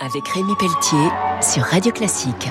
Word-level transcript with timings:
avec 0.00 0.26
Rémi 0.28 0.54
Pelletier 0.58 1.08
sur 1.42 1.62
Radio 1.64 1.92
Classique. 1.92 2.48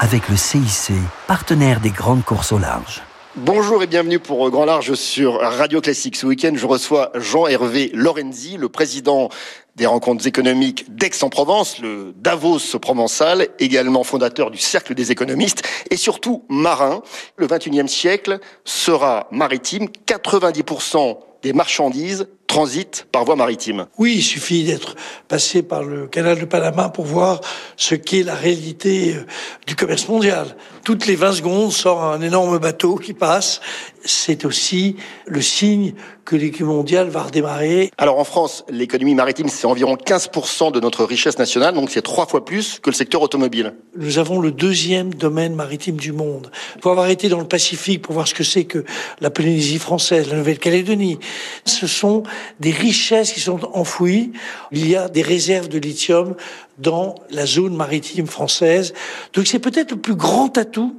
Avec 0.00 0.28
le 0.28 0.36
CIC, 0.36 0.92
partenaire 1.26 1.80
des 1.80 1.90
grandes 1.90 2.24
courses 2.24 2.52
au 2.52 2.58
large. 2.58 3.02
Bonjour 3.36 3.82
et 3.82 3.86
bienvenue 3.86 4.18
pour 4.18 4.48
Grand 4.50 4.64
Large 4.64 4.94
sur 4.94 5.40
Radio 5.40 5.80
Classique. 5.80 6.16
Ce 6.16 6.26
week-end, 6.26 6.52
je 6.54 6.66
reçois 6.66 7.10
Jean-Hervé 7.14 7.90
Lorenzi, 7.94 8.56
le 8.56 8.68
président 8.68 9.28
des 9.76 9.86
rencontres 9.86 10.26
économiques 10.26 10.94
d'Aix-en-Provence, 10.94 11.80
le 11.80 12.12
Davos 12.16 12.78
provençal, 12.80 13.48
également 13.58 14.04
fondateur 14.04 14.50
du 14.50 14.58
Cercle 14.58 14.94
des 14.94 15.10
économistes 15.10 15.62
et 15.90 15.96
surtout 15.96 16.44
marin. 16.48 17.02
Le 17.36 17.46
21e 17.46 17.88
siècle 17.88 18.38
sera 18.64 19.28
maritime. 19.30 19.88
90% 20.06 21.18
des 21.42 21.52
marchandises 21.52 22.28
transitent 22.54 23.08
par 23.10 23.24
voie 23.24 23.34
maritime. 23.34 23.86
Oui, 23.98 24.14
il 24.18 24.22
suffit 24.22 24.62
d'être 24.62 24.94
passé 25.26 25.64
par 25.64 25.82
le 25.82 26.06
canal 26.06 26.38
de 26.38 26.44
Panama 26.44 26.88
pour 26.88 27.04
voir 27.04 27.40
ce 27.76 27.96
qu'est 27.96 28.22
la 28.22 28.36
réalité 28.36 29.16
euh, 29.16 29.26
du 29.66 29.74
commerce 29.74 30.06
mondial. 30.06 30.56
Toutes 30.84 31.06
les 31.06 31.16
20 31.16 31.32
secondes 31.32 31.72
sort 31.72 32.04
un 32.04 32.20
énorme 32.20 32.58
bateau 32.58 32.96
qui 32.96 33.14
passe. 33.14 33.62
C'est 34.04 34.44
aussi 34.44 34.96
le 35.26 35.40
signe 35.40 35.94
que 36.26 36.36
l'économie 36.36 36.74
mondiale 36.76 37.08
va 37.08 37.22
redémarrer. 37.22 37.90
Alors 37.96 38.18
en 38.18 38.24
France, 38.24 38.64
l'économie 38.68 39.14
maritime, 39.14 39.48
c'est 39.48 39.66
environ 39.66 39.96
15% 39.96 40.72
de 40.72 40.80
notre 40.80 41.04
richesse 41.04 41.38
nationale, 41.38 41.74
donc 41.74 41.88
c'est 41.88 42.02
trois 42.02 42.26
fois 42.26 42.44
plus 42.44 42.80
que 42.80 42.90
le 42.90 42.94
secteur 42.94 43.22
automobile. 43.22 43.74
Nous 43.96 44.18
avons 44.18 44.40
le 44.40 44.52
deuxième 44.52 45.14
domaine 45.14 45.54
maritime 45.54 45.96
du 45.96 46.12
monde. 46.12 46.50
Pour 46.82 46.90
avoir 46.90 47.08
été 47.08 47.30
dans 47.30 47.40
le 47.40 47.48
Pacifique, 47.48 48.02
pour 48.02 48.12
voir 48.12 48.28
ce 48.28 48.34
que 48.34 48.44
c'est 48.44 48.64
que 48.64 48.84
la 49.20 49.30
Polynésie 49.30 49.78
française, 49.78 50.28
la 50.28 50.36
Nouvelle-Calédonie, 50.36 51.18
ce 51.64 51.86
sont 51.86 52.24
des 52.60 52.72
richesses 52.72 53.32
qui 53.32 53.40
sont 53.40 53.60
enfouies. 53.72 54.32
Il 54.70 54.86
y 54.86 54.96
a 54.96 55.08
des 55.08 55.22
réserves 55.22 55.68
de 55.68 55.78
lithium 55.78 56.34
dans 56.78 57.14
la 57.30 57.46
zone 57.46 57.76
maritime 57.76 58.26
française. 58.26 58.94
Donc 59.32 59.46
c'est 59.46 59.58
peut-être 59.58 59.92
le 59.92 59.98
plus 59.98 60.16
grand 60.16 60.56
atout 60.58 60.94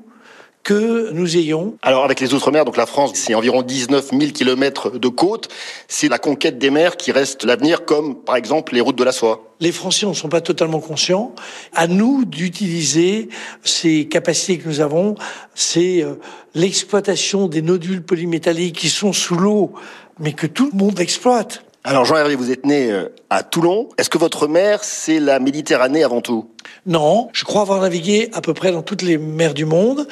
que 0.65 1.11
nous 1.11 1.37
ayons. 1.37 1.77
Alors 1.83 2.03
avec 2.03 2.19
les 2.19 2.33
Outre-mer, 2.33 2.65
donc 2.65 2.75
la 2.75 2.87
France, 2.87 3.11
c'est 3.13 3.35
environ 3.35 3.61
19 3.61 4.09
000 4.09 4.31
kilomètres 4.31 4.97
de 4.97 5.07
côte. 5.07 5.47
C'est 5.87 6.09
la 6.09 6.17
conquête 6.17 6.57
des 6.57 6.71
mers 6.71 6.97
qui 6.97 7.11
reste 7.11 7.45
l'avenir, 7.45 7.85
comme 7.85 8.15
par 8.15 8.35
exemple 8.35 8.73
les 8.73 8.81
routes 8.81 8.97
de 8.97 9.03
la 9.03 9.11
soie. 9.11 9.53
Les 9.59 9.71
Français 9.71 10.07
ne 10.07 10.13
sont 10.13 10.27
pas 10.27 10.41
totalement 10.41 10.79
conscients. 10.79 11.35
À 11.73 11.85
nous 11.85 12.25
d'utiliser 12.25 13.29
ces 13.63 14.07
capacités 14.07 14.57
que 14.57 14.67
nous 14.67 14.81
avons. 14.81 15.13
C'est 15.53 16.01
euh, 16.01 16.15
l'exploitation 16.55 17.47
des 17.47 17.61
nodules 17.61 18.01
polymétalliques 18.01 18.77
qui 18.77 18.89
sont 18.89 19.13
sous 19.13 19.35
l'eau, 19.35 19.73
mais 20.19 20.33
que 20.33 20.47
tout 20.47 20.71
le 20.73 20.77
monde 20.77 20.99
exploite. 20.99 21.63
Alors 21.87 22.03
Jean-Hervé, 22.03 22.35
vous 22.35 22.49
êtes 22.49 22.65
né 22.65 22.91
euh, 22.91 23.09
à 23.29 23.43
Toulon. 23.43 23.89
Est-ce 23.99 24.09
que 24.09 24.17
votre 24.17 24.47
mer, 24.47 24.83
c'est 24.83 25.19
la 25.19 25.37
Méditerranée 25.37 26.03
avant 26.03 26.19
tout? 26.19 26.49
Non, 26.87 27.29
je 27.31 27.43
crois 27.43 27.61
avoir 27.61 27.79
navigué 27.79 28.31
à 28.33 28.41
peu 28.41 28.55
près 28.55 28.71
dans 28.71 28.81
toutes 28.81 29.03
les 29.03 29.19
mers 29.19 29.53
du 29.53 29.65
monde. 29.65 30.07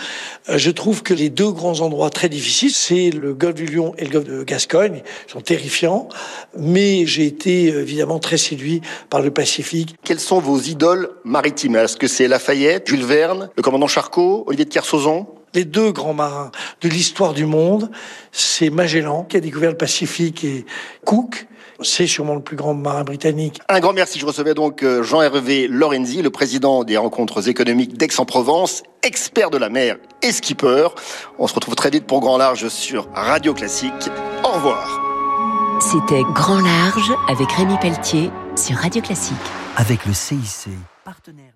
Euh, 0.50 0.60
je 0.60 0.70
trouve 0.70 1.02
que 1.02 1.16
les 1.16 1.32
deux 1.32 1.50
grands 1.50 1.82
endroits 1.82 2.12
très 2.12 2.30
difficiles, 2.30 2.70
c'est 2.76 3.10
le 3.10 3.34
golfe 3.34 3.56
du 3.56 3.66
Lion 3.66 3.96
et 3.98 4.06
le 4.06 4.12
golfe 4.12 4.26
de 4.26 4.44
Gascogne. 4.44 5.02
Ils 5.28 5.32
sont 5.32 5.42
terrifiants. 5.42 6.10
Mais 6.56 7.08
j'ai 7.08 7.26
été 7.26 7.70
évidemment 7.70 8.20
très 8.20 8.38
séduit 8.38 8.82
par 9.10 9.22
le 9.22 9.32
Pacifique. 9.32 9.96
Quelles 10.04 10.20
sont 10.20 10.38
vos 10.38 10.60
idoles 10.60 11.10
maritimes? 11.24 11.76
Est-ce 11.78 11.98
que 11.98 12.08
c'est 12.08 12.28
Lafayette, 12.28 12.88
Jules 12.88 13.04
Verne, 13.04 13.50
le 13.58 13.64
commandant 13.64 13.88
Charcot, 13.88 14.44
Olivier 14.46 14.66
de 14.66 14.70
Kersauzon? 14.70 15.26
Les 15.54 15.66
deux 15.66 15.92
grands 15.92 16.14
marins 16.14 16.52
de 16.82 16.90
l'histoire 16.90 17.34
du 17.34 17.46
monde, 17.46 17.90
c'est 18.32 18.70
Magellan 18.70 19.24
qui 19.24 19.38
a 19.38 19.40
découvert 19.40 19.72
le 19.72 19.78
Pacifique 19.78 20.44
et 20.44 20.66
Cook. 21.06 21.48
C'est 21.82 22.08
sûrement 22.08 22.36
le 22.36 22.42
plus 22.42 22.56
grand 22.56 22.74
marin 22.74 23.04
britannique. 23.04 23.60
Un 23.68 23.80
grand 23.80 23.94
merci. 23.94 24.20
Je 24.20 24.26
recevais 24.26 24.54
donc 24.54 24.84
euh, 24.84 25.04
Jean-Hervé 25.04 25.68
Lorenzi, 25.68 26.22
le 26.22 26.30
président 26.30 26.84
des 26.84 26.98
rencontres 26.98 27.50
économiques 27.50 27.98
d'Aix-en-Provence, 27.98 28.84
expert 29.02 29.50
de 29.50 29.58
la 29.58 29.70
mer 29.70 29.98
et 30.22 30.32
skipper. 30.32 30.88
On 31.40 31.48
se 31.48 31.54
retrouve 31.54 31.76
très 31.76 31.90
vite 31.90 32.06
pour 32.06 32.22
Grand 32.22 32.38
Large 32.38 32.70
sur 32.70 33.08
Radio 33.14 33.54
Classique. 33.54 34.10
Au 34.44 34.50
revoir. 34.50 35.02
C'était 35.82 36.22
Grand 36.34 36.62
Large 36.62 37.12
avec 37.28 37.52
Rémi 37.52 37.76
Pelletier 37.82 38.30
sur 38.56 38.78
Radio 38.78 39.02
Classique. 39.02 39.36
Avec 39.76 40.06
le 40.06 40.14
CIC, 40.14 40.70
partenaire. 41.04 41.54